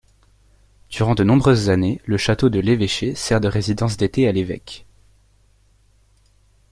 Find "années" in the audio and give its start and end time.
1.69-2.01